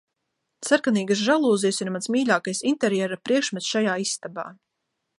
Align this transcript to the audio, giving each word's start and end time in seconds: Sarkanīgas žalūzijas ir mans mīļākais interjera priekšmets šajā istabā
Sarkanīgas 0.69 1.21
žalūzijas 1.27 1.83
ir 1.85 1.93
mans 1.97 2.11
mīļākais 2.15 2.65
interjera 2.73 3.23
priekšmets 3.29 3.73
šajā 3.75 4.03
istabā 4.09 4.53